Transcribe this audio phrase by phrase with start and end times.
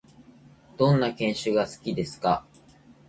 [0.77, 2.43] どんな犬種が好きですか？